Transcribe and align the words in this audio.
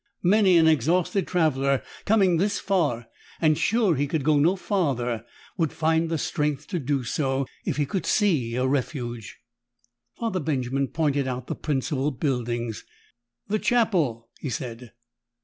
Many 0.23 0.57
an 0.57 0.65
exhausted 0.65 1.27
traveler, 1.27 1.83
coming 2.05 2.37
this 2.37 2.59
far 2.59 3.05
and 3.39 3.55
sure 3.55 3.93
he 3.93 4.07
could 4.07 4.23
go 4.23 4.39
no 4.39 4.55
farther, 4.55 5.25
would 5.59 5.71
find 5.71 6.09
the 6.09 6.17
strength 6.17 6.65
to 6.69 6.79
do 6.79 7.03
so 7.03 7.45
if 7.65 7.77
he 7.77 7.85
could 7.85 8.07
see 8.07 8.55
a 8.55 8.65
refuge. 8.65 9.37
Father 10.17 10.39
Benjamin 10.39 10.87
pointed 10.87 11.27
out 11.27 11.45
the 11.45 11.55
principal 11.55 12.09
buildings. 12.09 12.83
"The 13.47 13.59
chapel," 13.59 14.29
he 14.39 14.49
said. 14.49 14.91